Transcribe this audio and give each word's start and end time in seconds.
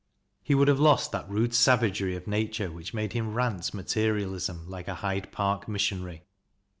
He 0.41 0.55
would 0.55 0.67
have 0.67 0.79
lost 0.79 1.11
that 1.11 1.29
rude 1.29 1.53
savagery 1.53 2.15
of 2.15 2.25
nature 2.25 2.71
which 2.71 2.91
made 2.91 3.13
him 3.13 3.35
rant 3.35 3.71
materialism 3.71 4.67
like 4.67 4.87
a 4.87 4.95
Hyde 4.95 5.31
Park 5.31 5.67
missionary. 5.67 6.23